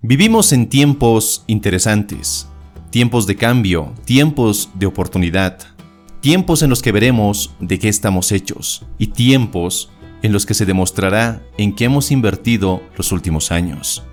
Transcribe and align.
Vivimos 0.00 0.52
en 0.52 0.68
tiempos 0.68 1.42
interesantes, 1.48 2.46
tiempos 2.90 3.26
de 3.26 3.34
cambio, 3.34 3.92
tiempos 4.04 4.70
de 4.74 4.86
oportunidad, 4.86 5.58
tiempos 6.20 6.62
en 6.62 6.70
los 6.70 6.82
que 6.82 6.92
veremos 6.92 7.52
de 7.58 7.80
qué 7.80 7.88
estamos 7.88 8.30
hechos 8.30 8.86
y 8.96 9.08
tiempos 9.08 9.90
en 10.22 10.32
los 10.32 10.46
que 10.46 10.54
se 10.54 10.66
demostrará 10.66 11.42
en 11.56 11.74
qué 11.74 11.86
hemos 11.86 12.12
invertido 12.12 12.80
los 12.96 13.10
últimos 13.10 13.50
años, 13.50 14.04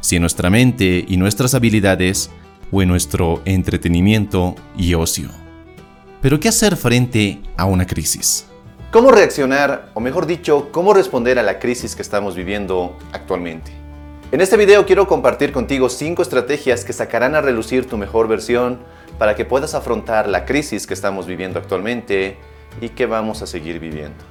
si 0.00 0.16
en 0.16 0.22
nuestra 0.22 0.48
mente 0.48 1.04
y 1.06 1.18
nuestras 1.18 1.52
habilidades 1.52 2.30
o 2.72 2.80
en 2.80 2.88
nuestro 2.88 3.42
entretenimiento 3.44 4.54
y 4.78 4.94
ocio. 4.94 5.28
Pero 6.22 6.40
¿qué 6.40 6.48
hacer 6.48 6.74
frente 6.74 7.42
a 7.58 7.66
una 7.66 7.86
crisis? 7.86 8.46
¿Cómo 8.90 9.10
reaccionar, 9.10 9.90
o 9.92 10.00
mejor 10.00 10.24
dicho, 10.24 10.70
cómo 10.72 10.94
responder 10.94 11.38
a 11.38 11.42
la 11.42 11.58
crisis 11.58 11.94
que 11.94 12.00
estamos 12.00 12.34
viviendo 12.34 12.96
actualmente? 13.12 13.83
En 14.34 14.40
este 14.40 14.56
video 14.56 14.84
quiero 14.84 15.06
compartir 15.06 15.52
contigo 15.52 15.88
5 15.88 16.20
estrategias 16.20 16.84
que 16.84 16.92
sacarán 16.92 17.36
a 17.36 17.40
relucir 17.40 17.86
tu 17.86 17.96
mejor 17.96 18.26
versión 18.26 18.80
para 19.16 19.36
que 19.36 19.44
puedas 19.44 19.76
afrontar 19.76 20.28
la 20.28 20.44
crisis 20.44 20.88
que 20.88 20.94
estamos 20.94 21.28
viviendo 21.28 21.60
actualmente 21.60 22.36
y 22.80 22.88
que 22.88 23.06
vamos 23.06 23.42
a 23.42 23.46
seguir 23.46 23.78
viviendo. 23.78 24.24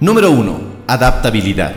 Número 0.00 0.30
1. 0.30 0.60
Adaptabilidad. 0.86 1.72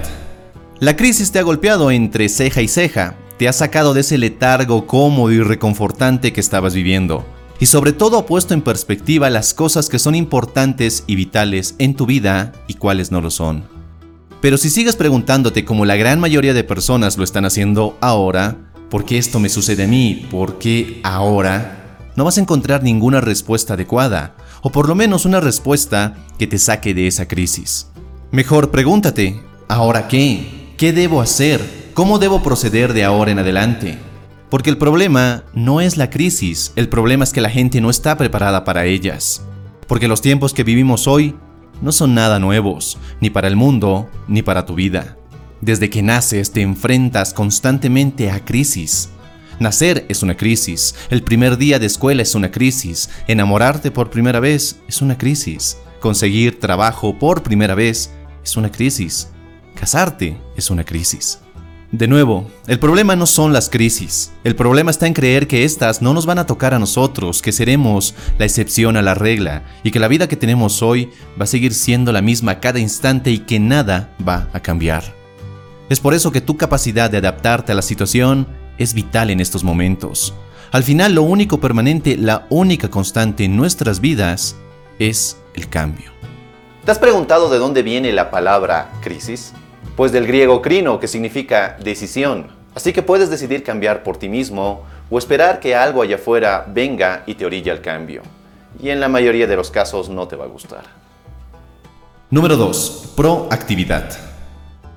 La 0.81 0.97
crisis 0.97 1.31
te 1.31 1.39
ha 1.39 1.43
golpeado 1.43 1.91
entre 1.91 2.27
ceja 2.27 2.61
y 2.61 2.67
ceja, 2.67 3.15
te 3.37 3.47
ha 3.47 3.53
sacado 3.53 3.93
de 3.93 4.01
ese 4.01 4.17
letargo 4.17 4.85
cómodo 4.85 5.31
y 5.31 5.41
reconfortante 5.41 6.33
que 6.33 6.41
estabas 6.41 6.73
viviendo, 6.73 7.25
y 7.57 7.67
sobre 7.67 7.93
todo 7.93 8.17
ha 8.17 8.25
puesto 8.25 8.53
en 8.53 8.61
perspectiva 8.61 9.29
las 9.29 9.53
cosas 9.53 9.87
que 9.87 9.97
son 9.97 10.13
importantes 10.13 11.05
y 11.07 11.15
vitales 11.15 11.75
en 11.77 11.95
tu 11.95 12.05
vida 12.05 12.51
y 12.67 12.73
cuáles 12.73 13.13
no 13.13 13.21
lo 13.21 13.31
son. 13.31 13.74
Pero 14.45 14.59
si 14.59 14.69
sigues 14.69 14.95
preguntándote 14.95 15.65
como 15.65 15.85
la 15.85 15.95
gran 15.95 16.19
mayoría 16.19 16.53
de 16.53 16.63
personas 16.63 17.17
lo 17.17 17.23
están 17.23 17.45
haciendo 17.45 17.97
ahora, 17.99 18.57
¿por 18.91 19.03
qué 19.03 19.17
esto 19.17 19.39
me 19.39 19.49
sucede 19.49 19.85
a 19.85 19.87
mí? 19.87 20.27
¿Por 20.29 20.59
qué 20.59 20.99
ahora? 21.01 21.97
No 22.15 22.25
vas 22.25 22.37
a 22.37 22.41
encontrar 22.41 22.83
ninguna 22.83 23.21
respuesta 23.21 23.73
adecuada, 23.73 24.35
o 24.61 24.71
por 24.71 24.87
lo 24.87 24.93
menos 24.93 25.25
una 25.25 25.39
respuesta 25.39 26.13
que 26.37 26.45
te 26.45 26.59
saque 26.59 26.93
de 26.93 27.07
esa 27.07 27.27
crisis. 27.27 27.87
Mejor 28.29 28.69
pregúntate, 28.69 29.41
¿ahora 29.67 30.07
qué? 30.07 30.75
¿Qué 30.77 30.93
debo 30.93 31.21
hacer? 31.21 31.89
¿Cómo 31.95 32.19
debo 32.19 32.43
proceder 32.43 32.93
de 32.93 33.03
ahora 33.03 33.31
en 33.31 33.39
adelante? 33.39 33.97
Porque 34.51 34.69
el 34.69 34.77
problema 34.77 35.43
no 35.55 35.81
es 35.81 35.97
la 35.97 36.11
crisis, 36.11 36.71
el 36.75 36.87
problema 36.87 37.23
es 37.23 37.33
que 37.33 37.41
la 37.41 37.49
gente 37.49 37.81
no 37.81 37.89
está 37.89 38.15
preparada 38.15 38.63
para 38.63 38.85
ellas. 38.85 39.41
Porque 39.87 40.07
los 40.07 40.21
tiempos 40.21 40.53
que 40.53 40.63
vivimos 40.63 41.07
hoy 41.07 41.33
no 41.81 41.91
son 41.91 42.13
nada 42.13 42.39
nuevos, 42.39 42.97
ni 43.21 43.29
para 43.29 43.47
el 43.47 43.55
mundo, 43.55 44.09
ni 44.27 44.41
para 44.41 44.65
tu 44.65 44.75
vida. 44.75 45.17
Desde 45.61 45.89
que 45.89 46.01
naces 46.01 46.51
te 46.51 46.61
enfrentas 46.61 47.33
constantemente 47.33 48.31
a 48.31 48.43
crisis. 48.43 49.09
Nacer 49.59 50.05
es 50.09 50.21
una 50.21 50.35
crisis, 50.35 50.95
el 51.09 51.23
primer 51.23 51.57
día 51.57 51.79
de 51.79 51.85
escuela 51.85 52.21
es 52.21 52.35
una 52.35 52.51
crisis, 52.51 53.09
enamorarte 53.27 53.89
por 53.89 54.09
primera 54.09 54.39
vez 54.39 54.81
es 54.87 55.01
una 55.01 55.17
crisis, 55.17 55.77
conseguir 56.01 56.59
trabajo 56.59 57.17
por 57.17 57.41
primera 57.41 57.73
vez 57.73 58.11
es 58.43 58.57
una 58.57 58.69
crisis, 58.69 59.29
casarte 59.75 60.37
es 60.57 60.69
una 60.69 60.83
crisis. 60.83 61.39
De 61.95 62.09
nuevo, 62.09 62.45
el 62.67 62.77
problema 62.77 63.15
no 63.15 63.25
son 63.25 63.53
las 63.53 63.69
crisis, 63.69 64.33
el 64.43 64.53
problema 64.57 64.91
está 64.91 65.07
en 65.07 65.13
creer 65.13 65.47
que 65.47 65.63
éstas 65.63 66.01
no 66.01 66.13
nos 66.13 66.25
van 66.25 66.39
a 66.39 66.45
tocar 66.45 66.73
a 66.73 66.79
nosotros, 66.79 67.41
que 67.41 67.53
seremos 67.53 68.15
la 68.37 68.43
excepción 68.43 68.97
a 68.97 69.01
la 69.01 69.13
regla 69.13 69.63
y 69.81 69.91
que 69.91 69.99
la 69.99 70.09
vida 70.09 70.27
que 70.27 70.35
tenemos 70.35 70.81
hoy 70.81 71.09
va 71.39 71.45
a 71.45 71.47
seguir 71.47 71.73
siendo 71.73 72.11
la 72.11 72.21
misma 72.21 72.59
cada 72.59 72.79
instante 72.79 73.31
y 73.31 73.39
que 73.39 73.61
nada 73.61 74.13
va 74.27 74.49
a 74.51 74.59
cambiar. 74.59 75.05
Es 75.87 76.01
por 76.01 76.13
eso 76.13 76.33
que 76.33 76.41
tu 76.41 76.57
capacidad 76.57 77.09
de 77.09 77.19
adaptarte 77.19 77.71
a 77.71 77.75
la 77.75 77.81
situación 77.81 78.45
es 78.77 78.93
vital 78.93 79.29
en 79.29 79.39
estos 79.39 79.63
momentos. 79.63 80.33
Al 80.73 80.83
final 80.83 81.15
lo 81.15 81.21
único 81.21 81.61
permanente, 81.61 82.17
la 82.17 82.45
única 82.49 82.89
constante 82.89 83.45
en 83.45 83.55
nuestras 83.55 84.01
vidas 84.01 84.57
es 84.99 85.37
el 85.53 85.69
cambio. 85.69 86.11
¿Te 86.83 86.91
has 86.91 86.99
preguntado 86.99 87.49
de 87.49 87.57
dónde 87.57 87.83
viene 87.83 88.11
la 88.11 88.31
palabra 88.31 88.91
crisis? 89.01 89.53
Pues 89.95 90.11
del 90.11 90.27
griego 90.27 90.61
crino, 90.61 90.99
que 90.99 91.07
significa 91.07 91.77
decisión. 91.83 92.47
Así 92.75 92.91
que 92.91 93.01
puedes 93.01 93.29
decidir 93.29 93.63
cambiar 93.63 94.03
por 94.03 94.17
ti 94.17 94.27
mismo 94.27 94.83
o 95.09 95.17
esperar 95.17 95.59
que 95.59 95.75
algo 95.75 96.01
allá 96.01 96.15
afuera 96.15 96.65
venga 96.67 97.23
y 97.25 97.35
te 97.35 97.45
orille 97.45 97.71
al 97.71 97.81
cambio. 97.81 98.21
Y 98.81 98.89
en 98.89 98.99
la 98.99 99.07
mayoría 99.07 99.47
de 99.47 99.55
los 99.55 99.71
casos 99.71 100.09
no 100.09 100.27
te 100.27 100.35
va 100.35 100.45
a 100.45 100.49
gustar. 100.49 100.83
Número 102.29 102.57
2. 102.57 103.13
Proactividad. 103.15 104.11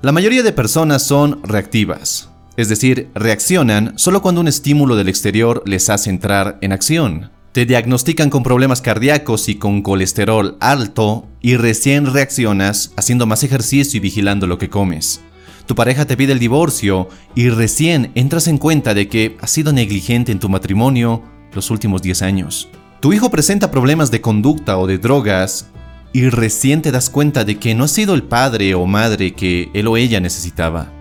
La 0.03 0.13
mayoría 0.13 0.43
de 0.43 0.53
personas 0.53 1.03
son 1.03 1.41
reactivas, 1.43 2.31
es 2.57 2.69
decir, 2.69 3.11
reaccionan 3.15 3.99
solo 3.99 4.23
cuando 4.23 4.41
un 4.41 4.49
estímulo 4.49 4.97
del 4.97 5.09
exterior 5.09 5.63
les 5.67 5.91
hace 5.91 6.11
entrar 6.11 6.59
en 6.61 6.73
acción. 6.73 7.31
Te 7.53 7.65
diagnostican 7.65 8.29
con 8.29 8.43
problemas 8.43 8.83
cardíacos 8.83 9.49
y 9.49 9.55
con 9.55 9.83
colesterol 9.83 10.57
alto 10.61 11.27
y 11.41 11.57
recién 11.57 12.07
reaccionas 12.07 12.93
haciendo 12.97 13.27
más 13.27 13.43
ejercicio 13.43 13.97
y 13.97 14.01
vigilando 14.01 14.47
lo 14.47 14.59
que 14.59 14.69
comes. 14.69 15.23
Tu 15.67 15.75
pareja 15.75 16.07
te 16.07 16.17
pide 16.17 16.33
el 16.33 16.39
divorcio 16.39 17.09
y 17.35 17.49
recién 17.49 18.13
entras 18.15 18.49
en 18.49 18.59
cuenta 18.59 18.95
de 18.95 19.09
que 19.09 19.37
has 19.41 19.51
sido 19.51 19.73
negligente 19.73 20.31
en 20.31 20.41
tu 20.41 20.49
matrimonio 20.49 21.23
los 21.53 21.71
últimos 21.71 22.03
10 22.03 22.23
años. 22.23 22.69
Tu 23.01 23.13
hijo 23.13 23.31
presenta 23.31 23.71
problemas 23.71 24.11
de 24.11 24.21
conducta 24.21 24.79
o 24.79 24.87
de 24.87 24.99
drogas 24.99 25.69
y 26.13 26.29
recién 26.29 26.83
te 26.83 26.91
das 26.91 27.11
cuenta 27.11 27.45
de 27.45 27.59
que 27.59 27.75
no 27.75 27.85
has 27.85 27.91
sido 27.91 28.15
el 28.15 28.25
padre 28.25 28.75
o 28.75 28.87
madre 28.87 29.35
que 29.35 29.71
él 29.73 29.87
o 29.87 29.97
ella 29.97 30.21
necesitaba. 30.21 30.93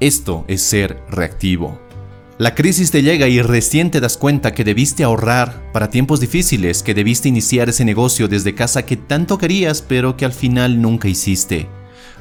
Esto 0.00 0.44
es 0.46 0.62
ser 0.62 1.02
reactivo. 1.10 1.85
La 2.38 2.54
crisis 2.54 2.90
te 2.90 3.02
llega 3.02 3.28
y 3.28 3.40
recién 3.40 3.90
te 3.90 3.98
das 3.98 4.18
cuenta 4.18 4.52
que 4.52 4.62
debiste 4.62 5.02
ahorrar 5.02 5.72
para 5.72 5.88
tiempos 5.88 6.20
difíciles, 6.20 6.82
que 6.82 6.92
debiste 6.92 7.30
iniciar 7.30 7.70
ese 7.70 7.82
negocio 7.82 8.28
desde 8.28 8.54
casa 8.54 8.84
que 8.84 8.98
tanto 8.98 9.38
querías 9.38 9.80
pero 9.80 10.18
que 10.18 10.26
al 10.26 10.34
final 10.34 10.82
nunca 10.82 11.08
hiciste. 11.08 11.66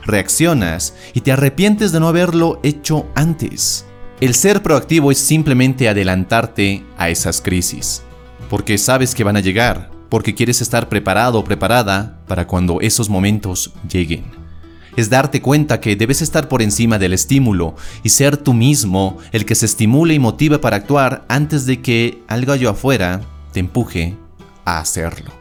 Reaccionas 0.05 0.93
y 1.13 1.19
te 1.19 1.33
arrepientes 1.33 1.91
de 1.91 1.99
no 1.99 2.07
haberlo 2.07 2.61
hecho 2.63 3.07
antes. 3.13 3.85
El 4.21 4.35
ser 4.35 4.63
proactivo 4.63 5.11
es 5.11 5.17
simplemente 5.17 5.89
adelantarte 5.89 6.85
a 6.97 7.09
esas 7.09 7.41
crisis, 7.41 8.01
porque 8.49 8.77
sabes 8.77 9.13
que 9.15 9.25
van 9.25 9.35
a 9.35 9.41
llegar, 9.41 9.91
porque 10.07 10.33
quieres 10.33 10.61
estar 10.61 10.87
preparado 10.87 11.39
o 11.39 11.43
preparada 11.43 12.21
para 12.25 12.47
cuando 12.47 12.79
esos 12.79 13.09
momentos 13.09 13.73
lleguen 13.91 14.44
es 14.95 15.09
darte 15.09 15.41
cuenta 15.41 15.79
que 15.79 15.95
debes 15.95 16.21
estar 16.21 16.47
por 16.47 16.61
encima 16.61 16.97
del 16.99 17.13
estímulo 17.13 17.75
y 18.03 18.09
ser 18.09 18.37
tú 18.37 18.53
mismo 18.53 19.17
el 19.31 19.45
que 19.45 19.55
se 19.55 19.65
estimule 19.65 20.13
y 20.13 20.19
motive 20.19 20.59
para 20.59 20.77
actuar 20.77 21.25
antes 21.27 21.65
de 21.65 21.81
que 21.81 22.23
algo 22.27 22.53
allá 22.53 22.71
afuera 22.71 23.21
te 23.51 23.59
empuje 23.59 24.15
a 24.65 24.79
hacerlo. 24.79 25.31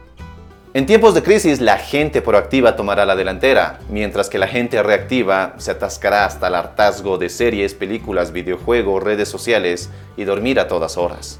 En 0.75 0.85
tiempos 0.85 1.13
de 1.13 1.23
crisis, 1.23 1.61
la 1.61 1.77
gente 1.77 2.21
proactiva 2.21 2.75
tomará 2.75 3.05
la 3.05 3.15
delantera, 3.15 3.79
mientras 3.89 4.29
que 4.29 4.37
la 4.37 4.47
gente 4.47 4.83
reactiva 4.83 5.53
se 5.57 5.71
atascará 5.71 6.25
hasta 6.25 6.49
el 6.49 6.55
hartazgo 6.55 7.17
de 7.17 7.29
series, 7.29 7.73
películas, 7.73 8.33
videojuegos, 8.33 9.01
redes 9.01 9.29
sociales 9.29 9.89
y 10.17 10.25
dormir 10.25 10.59
a 10.59 10.67
todas 10.67 10.97
horas. 10.97 11.39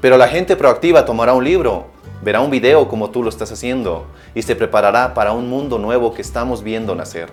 Pero 0.00 0.18
la 0.18 0.26
gente 0.26 0.56
proactiva 0.56 1.04
tomará 1.04 1.32
un 1.32 1.44
libro, 1.44 1.92
verá 2.24 2.40
un 2.40 2.50
video 2.50 2.88
como 2.88 3.10
tú 3.10 3.22
lo 3.22 3.28
estás 3.28 3.52
haciendo 3.52 4.06
y 4.34 4.42
se 4.42 4.56
preparará 4.56 5.14
para 5.14 5.30
un 5.30 5.48
mundo 5.48 5.78
nuevo 5.78 6.12
que 6.12 6.22
estamos 6.22 6.64
viendo 6.64 6.96
nacer. 6.96 7.28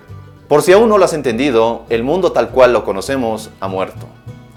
Por 0.50 0.64
si 0.64 0.72
aún 0.72 0.90
no 0.90 0.98
lo 0.98 1.06
has 1.06 1.14
entendido, 1.14 1.86
el 1.90 2.02
mundo 2.02 2.32
tal 2.32 2.50
cual 2.50 2.74
lo 2.74 2.84
conocemos 2.84 3.52
ha 3.60 3.68
muerto. 3.68 4.10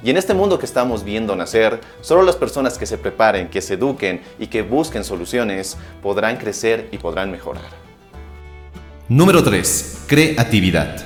Y 0.02 0.08
en 0.08 0.16
este 0.16 0.32
mundo 0.32 0.58
que 0.58 0.64
estamos 0.64 1.04
viendo 1.04 1.36
nacer, 1.36 1.82
solo 2.00 2.22
las 2.22 2.34
personas 2.34 2.78
que 2.78 2.86
se 2.86 2.96
preparen, 2.96 3.50
que 3.50 3.60
se 3.60 3.74
eduquen 3.74 4.22
y 4.38 4.46
que 4.46 4.62
busquen 4.62 5.04
soluciones 5.04 5.76
podrán 6.02 6.38
crecer 6.38 6.88
y 6.92 6.96
podrán 6.96 7.30
mejorar. 7.30 7.68
Número 9.10 9.44
3. 9.44 10.04
Creatividad. 10.06 10.96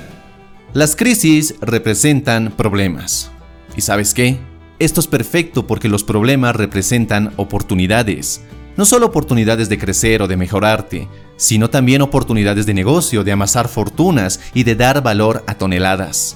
Las 0.71 0.95
crisis 0.95 1.55
representan 1.59 2.53
problemas. 2.55 3.29
¿Y 3.75 3.81
sabes 3.81 4.13
qué? 4.13 4.37
Esto 4.79 5.01
es 5.01 5.07
perfecto 5.07 5.67
porque 5.67 5.89
los 5.89 6.05
problemas 6.05 6.55
representan 6.55 7.33
oportunidades. 7.35 8.41
No 8.77 8.85
solo 8.85 9.07
oportunidades 9.07 9.67
de 9.67 9.79
crecer 9.79 10.21
o 10.21 10.27
de 10.29 10.37
mejorarte, 10.37 11.09
sino 11.37 11.69
también 11.69 12.01
oportunidades 12.01 12.65
de 12.65 12.73
negocio, 12.73 13.23
de 13.23 13.31
amasar 13.31 13.69
fortunas 13.69 14.39
y 14.53 14.63
de 14.63 14.75
dar 14.75 15.01
valor 15.01 15.43
a 15.47 15.55
toneladas. 15.55 16.35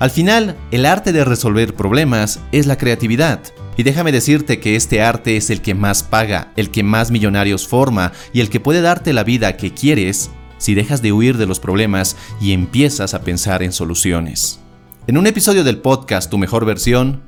Al 0.00 0.10
final, 0.10 0.56
el 0.70 0.86
arte 0.86 1.12
de 1.12 1.24
resolver 1.24 1.74
problemas 1.74 2.40
es 2.52 2.66
la 2.66 2.78
creatividad. 2.78 3.40
Y 3.76 3.82
déjame 3.82 4.12
decirte 4.12 4.58
que 4.58 4.74
este 4.74 5.02
arte 5.02 5.36
es 5.36 5.50
el 5.50 5.60
que 5.60 5.74
más 5.74 6.02
paga, 6.02 6.52
el 6.56 6.70
que 6.70 6.82
más 6.82 7.10
millonarios 7.10 7.68
forma 7.68 8.12
y 8.32 8.40
el 8.40 8.50
que 8.50 8.60
puede 8.60 8.80
darte 8.80 9.12
la 9.12 9.24
vida 9.24 9.56
que 9.56 9.72
quieres 9.72 10.30
si 10.58 10.74
dejas 10.74 11.02
de 11.02 11.12
huir 11.12 11.36
de 11.38 11.46
los 11.46 11.60
problemas 11.60 12.16
y 12.40 12.52
empiezas 12.52 13.14
a 13.14 13.22
pensar 13.22 13.62
en 13.62 13.72
soluciones. 13.72 14.60
En 15.06 15.16
un 15.16 15.26
episodio 15.26 15.64
del 15.64 15.78
podcast 15.78 16.30
Tu 16.30 16.38
mejor 16.38 16.64
versión, 16.64 17.22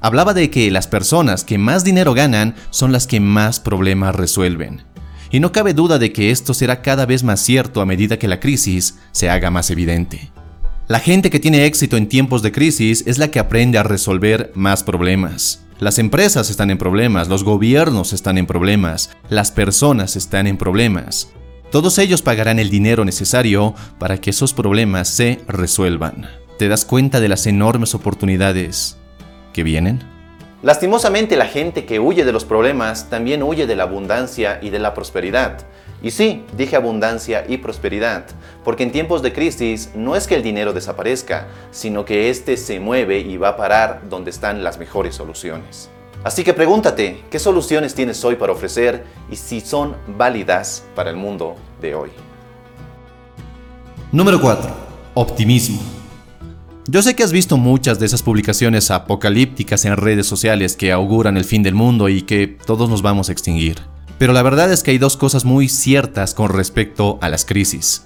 hablaba 0.00 0.34
de 0.34 0.50
que 0.50 0.70
las 0.70 0.86
personas 0.86 1.44
que 1.44 1.58
más 1.58 1.84
dinero 1.84 2.14
ganan 2.14 2.54
son 2.70 2.92
las 2.92 3.06
que 3.06 3.20
más 3.20 3.60
problemas 3.60 4.14
resuelven. 4.14 4.84
Y 5.30 5.40
no 5.40 5.52
cabe 5.52 5.74
duda 5.74 5.98
de 5.98 6.12
que 6.12 6.30
esto 6.30 6.54
será 6.54 6.82
cada 6.82 7.06
vez 7.06 7.22
más 7.22 7.40
cierto 7.40 7.80
a 7.80 7.86
medida 7.86 8.18
que 8.18 8.28
la 8.28 8.40
crisis 8.40 8.98
se 9.12 9.28
haga 9.28 9.50
más 9.50 9.70
evidente. 9.70 10.30
La 10.88 11.00
gente 11.00 11.30
que 11.30 11.40
tiene 11.40 11.66
éxito 11.66 11.96
en 11.96 12.08
tiempos 12.08 12.42
de 12.42 12.52
crisis 12.52 13.02
es 13.06 13.18
la 13.18 13.30
que 13.30 13.40
aprende 13.40 13.78
a 13.78 13.82
resolver 13.82 14.52
más 14.54 14.84
problemas. 14.84 15.64
Las 15.80 15.98
empresas 15.98 16.48
están 16.48 16.70
en 16.70 16.78
problemas, 16.78 17.28
los 17.28 17.44
gobiernos 17.44 18.12
están 18.12 18.38
en 18.38 18.46
problemas, 18.46 19.10
las 19.28 19.50
personas 19.50 20.16
están 20.16 20.46
en 20.46 20.56
problemas. 20.56 21.28
Todos 21.70 21.98
ellos 21.98 22.22
pagarán 22.22 22.58
el 22.58 22.70
dinero 22.70 23.04
necesario 23.04 23.74
para 23.98 24.18
que 24.18 24.30
esos 24.30 24.54
problemas 24.54 25.08
se 25.08 25.40
resuelvan. 25.48 26.28
¿Te 26.58 26.68
das 26.68 26.84
cuenta 26.84 27.20
de 27.20 27.28
las 27.28 27.46
enormes 27.46 27.94
oportunidades 27.94 28.96
que 29.52 29.64
vienen? 29.64 30.15
Lastimosamente 30.66 31.36
la 31.36 31.46
gente 31.46 31.84
que 31.84 32.00
huye 32.00 32.24
de 32.24 32.32
los 32.32 32.44
problemas 32.44 33.08
también 33.08 33.44
huye 33.44 33.68
de 33.68 33.76
la 33.76 33.84
abundancia 33.84 34.58
y 34.60 34.70
de 34.70 34.80
la 34.80 34.94
prosperidad. 34.94 35.58
Y 36.02 36.10
sí, 36.10 36.44
dije 36.56 36.74
abundancia 36.74 37.44
y 37.46 37.58
prosperidad, 37.58 38.24
porque 38.64 38.82
en 38.82 38.90
tiempos 38.90 39.22
de 39.22 39.32
crisis 39.32 39.92
no 39.94 40.16
es 40.16 40.26
que 40.26 40.34
el 40.34 40.42
dinero 40.42 40.72
desaparezca, 40.72 41.46
sino 41.70 42.04
que 42.04 42.30
éste 42.30 42.56
se 42.56 42.80
mueve 42.80 43.20
y 43.20 43.36
va 43.36 43.50
a 43.50 43.56
parar 43.56 44.08
donde 44.10 44.30
están 44.30 44.64
las 44.64 44.76
mejores 44.76 45.14
soluciones. 45.14 45.88
Así 46.24 46.42
que 46.42 46.52
pregúntate, 46.52 47.22
¿qué 47.30 47.38
soluciones 47.38 47.94
tienes 47.94 48.24
hoy 48.24 48.34
para 48.34 48.50
ofrecer 48.50 49.04
y 49.30 49.36
si 49.36 49.60
son 49.60 49.94
válidas 50.18 50.82
para 50.96 51.10
el 51.10 51.16
mundo 51.16 51.54
de 51.80 51.94
hoy? 51.94 52.10
Número 54.10 54.40
4. 54.40 54.68
Optimismo. 55.14 55.95
Yo 56.88 57.02
sé 57.02 57.16
que 57.16 57.24
has 57.24 57.32
visto 57.32 57.56
muchas 57.56 57.98
de 57.98 58.06
esas 58.06 58.22
publicaciones 58.22 58.92
apocalípticas 58.92 59.84
en 59.84 59.96
redes 59.96 60.28
sociales 60.28 60.76
que 60.76 60.92
auguran 60.92 61.36
el 61.36 61.44
fin 61.44 61.64
del 61.64 61.74
mundo 61.74 62.08
y 62.08 62.22
que 62.22 62.46
todos 62.46 62.88
nos 62.88 63.02
vamos 63.02 63.28
a 63.28 63.32
extinguir. 63.32 63.80
Pero 64.18 64.32
la 64.32 64.44
verdad 64.44 64.72
es 64.72 64.84
que 64.84 64.92
hay 64.92 64.98
dos 64.98 65.16
cosas 65.16 65.44
muy 65.44 65.68
ciertas 65.68 66.32
con 66.32 66.48
respecto 66.48 67.18
a 67.20 67.28
las 67.28 67.44
crisis. 67.44 68.04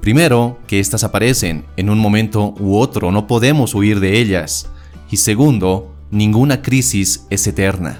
Primero, 0.00 0.58
que 0.66 0.80
éstas 0.80 1.04
aparecen 1.04 1.66
en 1.76 1.90
un 1.90 1.98
momento 1.98 2.54
u 2.58 2.78
otro, 2.78 3.12
no 3.12 3.26
podemos 3.26 3.74
huir 3.74 4.00
de 4.00 4.18
ellas. 4.18 4.70
Y 5.10 5.18
segundo, 5.18 5.94
ninguna 6.10 6.62
crisis 6.62 7.26
es 7.28 7.46
eterna. 7.46 7.98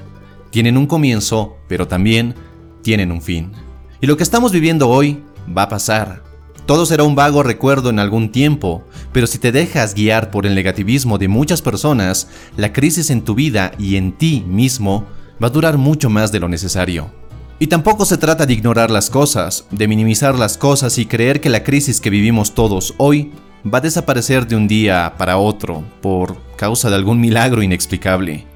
Tienen 0.48 0.78
un 0.78 0.86
comienzo, 0.86 1.58
pero 1.68 1.86
también 1.86 2.34
tienen 2.80 3.12
un 3.12 3.20
fin. 3.20 3.52
Y 4.00 4.06
lo 4.06 4.16
que 4.16 4.22
estamos 4.22 4.52
viviendo 4.52 4.88
hoy 4.88 5.22
va 5.54 5.64
a 5.64 5.68
pasar. 5.68 6.23
Todo 6.66 6.86
será 6.86 7.02
un 7.04 7.14
vago 7.14 7.42
recuerdo 7.42 7.90
en 7.90 7.98
algún 7.98 8.32
tiempo, 8.32 8.84
pero 9.12 9.26
si 9.26 9.38
te 9.38 9.52
dejas 9.52 9.94
guiar 9.94 10.30
por 10.30 10.46
el 10.46 10.54
negativismo 10.54 11.18
de 11.18 11.28
muchas 11.28 11.60
personas, 11.60 12.28
la 12.56 12.72
crisis 12.72 13.10
en 13.10 13.22
tu 13.22 13.34
vida 13.34 13.72
y 13.78 13.96
en 13.96 14.12
ti 14.12 14.42
mismo 14.46 15.04
va 15.42 15.48
a 15.48 15.50
durar 15.50 15.76
mucho 15.76 16.08
más 16.08 16.32
de 16.32 16.40
lo 16.40 16.48
necesario. 16.48 17.10
Y 17.58 17.66
tampoco 17.66 18.06
se 18.06 18.16
trata 18.16 18.46
de 18.46 18.54
ignorar 18.54 18.90
las 18.90 19.10
cosas, 19.10 19.66
de 19.70 19.86
minimizar 19.86 20.38
las 20.38 20.56
cosas 20.56 20.96
y 20.96 21.04
creer 21.04 21.42
que 21.42 21.50
la 21.50 21.62
crisis 21.64 22.00
que 22.00 22.08
vivimos 22.08 22.54
todos 22.54 22.94
hoy 22.96 23.32
va 23.72 23.78
a 23.78 23.82
desaparecer 23.82 24.46
de 24.46 24.56
un 24.56 24.66
día 24.66 25.14
para 25.18 25.36
otro 25.36 25.84
por 26.00 26.36
causa 26.56 26.88
de 26.88 26.96
algún 26.96 27.20
milagro 27.20 27.62
inexplicable. 27.62 28.46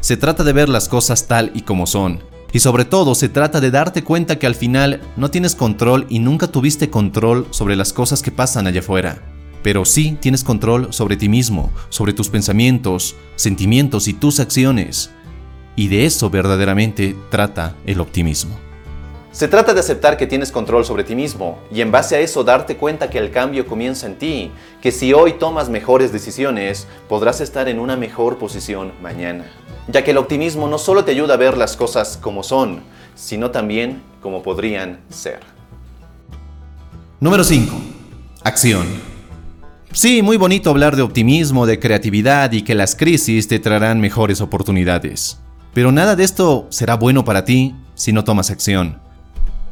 Se 0.00 0.16
trata 0.16 0.42
de 0.42 0.54
ver 0.54 0.70
las 0.70 0.88
cosas 0.88 1.26
tal 1.28 1.52
y 1.54 1.62
como 1.62 1.86
son, 1.86 2.22
y 2.52 2.60
sobre 2.60 2.84
todo 2.84 3.14
se 3.14 3.28
trata 3.28 3.60
de 3.60 3.70
darte 3.70 4.04
cuenta 4.04 4.38
que 4.38 4.46
al 4.46 4.54
final 4.54 5.00
no 5.16 5.30
tienes 5.30 5.54
control 5.54 6.06
y 6.08 6.18
nunca 6.18 6.48
tuviste 6.48 6.90
control 6.90 7.46
sobre 7.50 7.76
las 7.76 7.92
cosas 7.92 8.22
que 8.22 8.30
pasan 8.30 8.66
allá 8.66 8.80
afuera. 8.80 9.22
Pero 9.62 9.84
sí 9.84 10.18
tienes 10.20 10.44
control 10.44 10.92
sobre 10.92 11.16
ti 11.16 11.28
mismo, 11.28 11.72
sobre 11.88 12.12
tus 12.12 12.28
pensamientos, 12.28 13.16
sentimientos 13.36 14.08
y 14.08 14.12
tus 14.12 14.40
acciones. 14.40 15.10
Y 15.76 15.88
de 15.88 16.04
eso 16.04 16.28
verdaderamente 16.28 17.16
trata 17.30 17.76
el 17.86 18.00
optimismo. 18.00 18.58
Se 19.30 19.48
trata 19.48 19.72
de 19.72 19.80
aceptar 19.80 20.18
que 20.18 20.26
tienes 20.26 20.52
control 20.52 20.84
sobre 20.84 21.04
ti 21.04 21.14
mismo 21.14 21.58
y 21.72 21.80
en 21.80 21.90
base 21.90 22.16
a 22.16 22.20
eso 22.20 22.44
darte 22.44 22.76
cuenta 22.76 23.08
que 23.08 23.16
el 23.16 23.30
cambio 23.30 23.66
comienza 23.66 24.06
en 24.06 24.18
ti, 24.18 24.50
que 24.82 24.92
si 24.92 25.14
hoy 25.14 25.32
tomas 25.38 25.70
mejores 25.70 26.12
decisiones 26.12 26.86
podrás 27.08 27.40
estar 27.40 27.66
en 27.70 27.78
una 27.78 27.96
mejor 27.96 28.36
posición 28.36 28.92
mañana. 29.00 29.50
Ya 29.88 30.04
que 30.04 30.12
el 30.12 30.18
optimismo 30.18 30.68
no 30.68 30.78
solo 30.78 31.04
te 31.04 31.10
ayuda 31.10 31.34
a 31.34 31.36
ver 31.36 31.58
las 31.58 31.76
cosas 31.76 32.16
como 32.16 32.42
son, 32.42 32.80
sino 33.14 33.50
también 33.50 34.02
como 34.20 34.42
podrían 34.42 35.00
ser. 35.10 35.40
Número 37.20 37.44
5. 37.44 37.74
Acción. 38.44 38.86
Sí, 39.92 40.22
muy 40.22 40.38
bonito 40.38 40.70
hablar 40.70 40.96
de 40.96 41.02
optimismo, 41.02 41.66
de 41.66 41.78
creatividad 41.78 42.52
y 42.52 42.62
que 42.62 42.74
las 42.74 42.96
crisis 42.96 43.46
te 43.46 43.58
traerán 43.58 44.00
mejores 44.00 44.40
oportunidades. 44.40 45.38
Pero 45.74 45.92
nada 45.92 46.16
de 46.16 46.24
esto 46.24 46.66
será 46.70 46.94
bueno 46.94 47.24
para 47.24 47.44
ti 47.44 47.74
si 47.94 48.12
no 48.12 48.24
tomas 48.24 48.50
acción. 48.50 49.01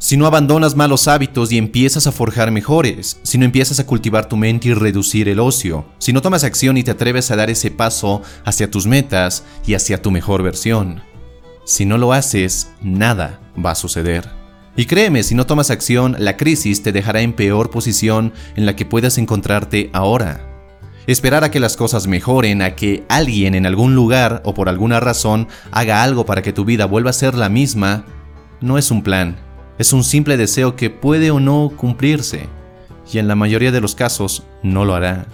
Si 0.02 0.16
no 0.16 0.24
abandonas 0.24 0.76
malos 0.76 1.08
hábitos 1.08 1.52
y 1.52 1.58
empiezas 1.58 2.06
a 2.06 2.12
forjar 2.12 2.50
mejores, 2.50 3.20
si 3.22 3.36
no 3.36 3.44
empiezas 3.44 3.80
a 3.80 3.86
cultivar 3.86 4.30
tu 4.30 4.38
mente 4.38 4.68
y 4.68 4.72
reducir 4.72 5.28
el 5.28 5.38
ocio, 5.38 5.84
si 5.98 6.14
no 6.14 6.22
tomas 6.22 6.42
acción 6.42 6.78
y 6.78 6.82
te 6.82 6.92
atreves 6.92 7.30
a 7.30 7.36
dar 7.36 7.50
ese 7.50 7.70
paso 7.70 8.22
hacia 8.46 8.70
tus 8.70 8.86
metas 8.86 9.44
y 9.66 9.74
hacia 9.74 10.00
tu 10.00 10.10
mejor 10.10 10.42
versión. 10.42 11.02
Si 11.66 11.84
no 11.84 11.98
lo 11.98 12.14
haces, 12.14 12.70
nada 12.80 13.40
va 13.62 13.72
a 13.72 13.74
suceder. 13.74 14.26
Y 14.74 14.86
créeme, 14.86 15.22
si 15.22 15.34
no 15.34 15.44
tomas 15.44 15.70
acción, 15.70 16.16
la 16.18 16.38
crisis 16.38 16.82
te 16.82 16.92
dejará 16.92 17.20
en 17.20 17.34
peor 17.34 17.68
posición 17.68 18.32
en 18.56 18.64
la 18.64 18.76
que 18.76 18.86
puedas 18.86 19.18
encontrarte 19.18 19.90
ahora. 19.92 20.40
Esperar 21.06 21.44
a 21.44 21.50
que 21.50 21.60
las 21.60 21.76
cosas 21.76 22.06
mejoren, 22.06 22.62
a 22.62 22.74
que 22.74 23.04
alguien 23.10 23.54
en 23.54 23.66
algún 23.66 23.94
lugar 23.94 24.40
o 24.46 24.54
por 24.54 24.70
alguna 24.70 24.98
razón 24.98 25.48
haga 25.72 26.02
algo 26.02 26.24
para 26.24 26.40
que 26.40 26.54
tu 26.54 26.64
vida 26.64 26.86
vuelva 26.86 27.10
a 27.10 27.12
ser 27.12 27.34
la 27.34 27.50
misma, 27.50 28.06
no 28.62 28.78
es 28.78 28.90
un 28.90 29.02
plan, 29.02 29.36
es 29.80 29.94
un 29.94 30.04
simple 30.04 30.36
deseo 30.36 30.76
que 30.76 30.90
puede 30.90 31.30
o 31.30 31.40
no 31.40 31.72
cumplirse, 31.74 32.50
y 33.10 33.16
en 33.16 33.28
la 33.28 33.34
mayoría 33.34 33.72
de 33.72 33.80
los 33.80 33.94
casos 33.94 34.42
no 34.62 34.84
lo 34.84 34.94
hará. 34.94 35.26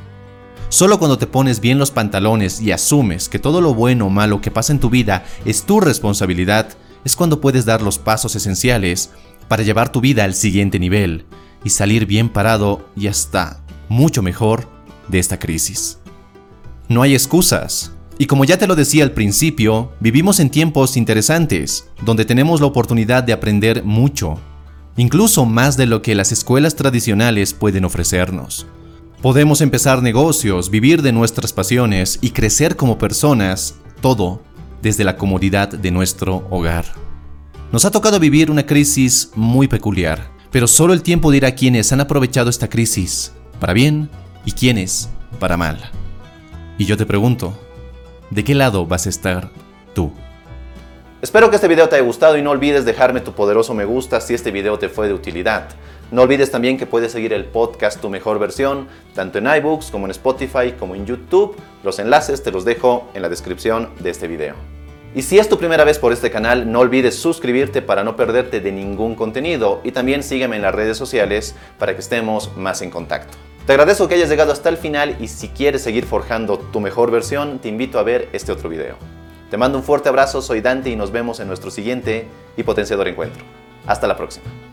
Solo 0.69 1.01
cuando 1.01 1.19
te 1.19 1.27
pones 1.27 1.59
bien 1.59 1.81
los 1.81 1.91
pantalones 1.91 2.61
y 2.61 2.71
asumes 2.71 3.29
que 3.29 3.41
todo 3.41 3.61
lo 3.61 3.75
bueno 3.75 4.07
o 4.07 4.09
malo 4.09 4.41
que 4.41 4.53
pasa 4.53 4.73
en 4.73 4.79
tu 4.79 4.89
vida 4.89 5.25
es 5.45 5.65
tu 5.65 5.81
responsabilidad, 5.81 6.69
es 7.05 7.17
cuando 7.17 7.41
puedes 7.41 7.65
dar 7.65 7.83
los 7.83 7.99
pasos 7.99 8.37
esenciales 8.37 9.11
para 9.49 9.65
llevar 9.65 9.91
tu 9.91 10.01
vida 10.01 10.23
al 10.23 10.35
siguiente 10.35 10.79
nivel 10.79 11.27
y 11.65 11.71
salir 11.71 12.07
bien 12.07 12.29
parado 12.29 12.89
y 12.95 13.09
hasta 13.09 13.65
mucho 13.89 14.23
mejor 14.23 14.69
de 15.09 15.19
esta 15.19 15.41
crisis. 15.41 15.99
No 16.89 17.03
hay 17.03 17.15
excusas. 17.15 17.96
Y 18.19 18.27
como 18.27 18.45
ya 18.45 18.57
te 18.57 18.67
lo 18.67 18.75
decía 18.75 19.05
al 19.05 19.13
principio, 19.13 19.93
vivimos 20.01 20.41
en 20.41 20.49
tiempos 20.49 20.97
interesantes, 20.97 21.91
donde 22.03 22.25
tenemos 22.25 22.61
la 22.61 22.67
oportunidad 22.67 23.23
de 23.23 23.35
aprender 23.35 23.85
mucho, 23.85 24.39
incluso 24.97 25.45
más 25.45 25.77
de 25.77 25.87
lo 25.87 26.01
que 26.01 26.15
las 26.15 26.33
escuelas 26.33 26.77
tradicionales 26.77 27.53
pueden 27.53 27.85
ofrecernos. 27.85 28.67
Podemos 29.21 29.61
empezar 29.61 30.03
negocios, 30.03 30.71
vivir 30.71 31.03
de 31.03 31.13
nuestras 31.13 31.53
pasiones 31.53 32.19
y 32.23 32.31
crecer 32.31 32.77
como 32.77 32.97
personas, 32.97 33.75
todo 34.01 34.43
desde 34.81 35.05
la 35.05 35.17
comodidad 35.17 35.69
de 35.69 35.91
nuestro 35.91 36.47
hogar. 36.51 36.87
Nos 37.73 37.85
ha 37.85 37.91
tocado 37.91 38.19
vivir 38.19 38.51
una 38.51 38.65
crisis 38.65 39.31
muy 39.35 39.69
peculiar, 39.69 40.31
pero 40.51 40.67
solo 40.67 40.95
el 40.95 41.03
tiempo 41.03 41.31
dirá 41.31 41.55
quiénes 41.55 41.93
han 41.93 42.01
aprovechado 42.01 42.49
esta 42.49 42.69
crisis, 42.69 43.33
para 43.61 43.75
bien 43.75 44.09
y 44.47 44.53
quiénes 44.53 45.11
para 45.39 45.57
mal. 45.57 45.91
Y 46.79 46.85
yo 46.85 46.97
te 46.97 47.05
pregunto, 47.05 47.59
¿de 48.31 48.45
qué 48.45 48.55
lado 48.55 48.87
vas 48.87 49.07
a 49.07 49.09
estar 49.09 49.51
tú? 49.95 50.13
Espero 51.23 51.51
que 51.51 51.57
este 51.57 51.69
video 51.69 51.89
te 51.89 51.97
haya 51.97 52.05
gustado 52.05 52.37
y 52.37 52.43
no 52.43 52.51
olvides 52.51 52.85
dejarme 52.85 53.21
tu 53.21 53.33
poderoso 53.33 53.75
me 53.75 53.85
gusta 53.85 54.21
si 54.21 54.35
este 54.35 54.51
video 54.51 54.79
te 54.79 54.89
fue 54.89 55.09
de 55.09 55.15
utilidad. 55.15 55.69
No 56.13 56.23
olvides 56.23 56.51
también 56.51 56.79
que 56.79 56.87
puedes 56.87 57.11
seguir 57.11 57.33
el 57.33 57.47
podcast 57.47 58.01
Tu 58.01 58.09
Mejor 58.09 58.39
Versión, 58.39 58.87
tanto 59.15 59.39
en 59.39 59.47
iBooks 59.47 59.91
como 59.91 60.07
en 60.07 60.13
Spotify 60.13 60.73
como 60.79 60.95
en 60.95 61.05
YouTube. 61.05 61.57
Los 61.83 61.99
enlaces 61.99 62.43
te 62.43 62.53
los 62.53 62.65
dejo 62.65 63.09
en 63.15 63.23
la 63.23 63.29
descripción 63.29 63.89
de 63.99 64.11
este 64.11 64.29
video. 64.29 64.55
Y 65.15 65.23
si 65.23 65.39
es 65.39 65.49
tu 65.49 65.59
primera 65.59 65.85
vez 65.85 65.99
por 65.99 66.13
este 66.13 66.31
canal, 66.31 66.71
no 66.71 66.81
olvides 66.81 67.17
suscribirte 67.17 67.81
para 67.81 68.05
no 68.05 68.17
perderte 68.17 68.61
de 68.61 68.71
ningún 68.71 69.15
contenido 69.15 69.81
y 69.83 69.93
también 69.93 70.23
sígueme 70.23 70.57
en 70.57 70.63
las 70.63 70.75
redes 70.75 70.99
sociales 70.99 71.57
para 71.79 71.95
que 71.95 72.01
estemos 72.01 72.55
más 72.57 72.83
en 72.83 72.91
contacto. 72.91 73.46
Te 73.67 73.73
agradezco 73.73 74.07
que 74.07 74.15
hayas 74.15 74.29
llegado 74.29 74.53
hasta 74.53 74.69
el 74.69 74.77
final 74.77 75.17
y 75.19 75.27
si 75.27 75.49
quieres 75.49 75.83
seguir 75.83 76.07
forjando 76.07 76.57
tu 76.57 76.79
mejor 76.79 77.11
versión, 77.11 77.59
te 77.59 77.69
invito 77.69 77.99
a 77.99 78.05
ver 78.05 78.29
este 78.33 78.53
otro 78.53 78.69
video. 78.69 78.97
Te 79.51 79.57
mando 79.57 79.77
un 79.77 79.83
fuerte 79.83 80.09
abrazo, 80.09 80.41
soy 80.41 80.61
Dante 80.61 80.91
y 80.91 80.95
nos 80.95 81.11
vemos 81.11 81.41
en 81.41 81.49
nuestro 81.49 81.73
siguiente 81.73 82.29
y 82.57 82.63
potenciador 82.63 83.09
encuentro. 83.09 83.43
Hasta 83.85 84.07
la 84.07 84.17
próxima. 84.17 84.66